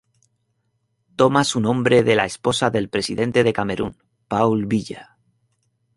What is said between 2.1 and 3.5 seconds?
la esposa del presidente